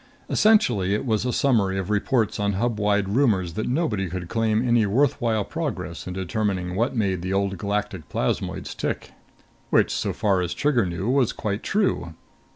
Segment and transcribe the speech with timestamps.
[0.31, 4.83] Essentially it was a summary of reports on Hubwide rumors that nobody could claim any
[4.87, 9.11] worthwhile progress in determining what made the Old Galactic plasmoids tick.
[9.69, 12.15] Which, so far as Trigger knew, was quite true.